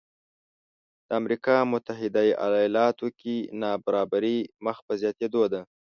[1.07, 5.61] د امریکا متحده ایالاتو کې نابرابري مخ په زیاتېدو ده